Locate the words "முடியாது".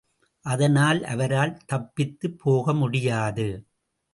2.73-3.47